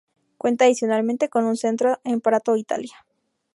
Cuenta 0.39 0.65
adicionalmente 0.65 1.29
con 1.29 1.45
un 1.45 1.55
centro 1.55 1.99
en 2.03 2.21
Prato, 2.21 2.55
Italia. 2.57 3.05